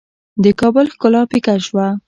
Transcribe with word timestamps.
د 0.43 0.45
کابل 0.59 0.85
ښکلا 0.93 1.21
پیکه 1.31 1.55
شوه. 1.67 1.87